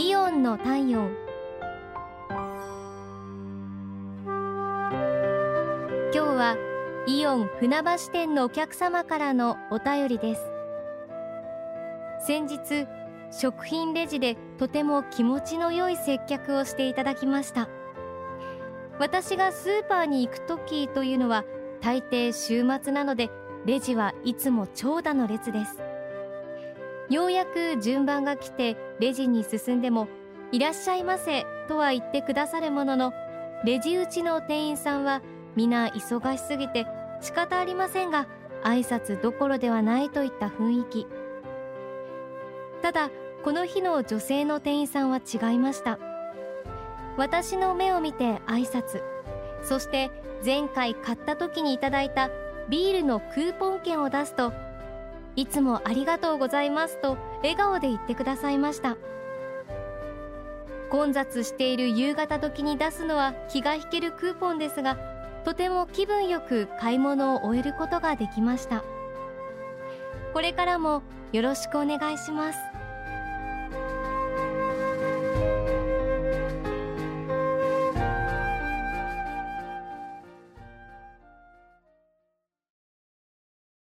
[0.00, 1.10] イオンの体温。
[6.12, 6.56] 今日は
[7.08, 10.42] イオン船橋店のお客様からのお便りです。
[12.24, 12.86] 先日
[13.32, 17.68] 食品レジでとても気持ちの良い接客をしていただきました。
[19.00, 21.44] 私がスーパーに行く時というのは
[21.80, 23.30] 大抵週末なので
[23.66, 25.87] レジはいつも長蛇の列です。
[27.10, 30.08] ようやく順番が来てレジに進んでも
[30.52, 33.12] いらっしゃいませとは言ってくださるものの
[33.64, 35.22] レジ打ちの店員さんは
[35.56, 36.86] 皆忙しすぎて
[37.20, 38.28] 仕方ありませんが
[38.62, 41.06] 挨拶どころではないといった雰囲気。
[42.82, 43.10] ただ
[43.44, 45.98] この日の女性の店員さんは違いました。
[47.16, 49.02] 私の目を見て挨拶。
[49.62, 50.10] そして
[50.44, 52.30] 前回買った時にいただいた
[52.68, 54.52] ビールのクーポン券を出すと
[55.38, 58.96] いつもありがとうございますと笑顔で言ってくださいました。
[60.90, 64.98] 混雑している夕方時に出すのは気が引けるクーポンですが
[65.44, 68.82] とても気分よく買い物を終えることができました。
[70.32, 72.58] これからもよろしくお願いします。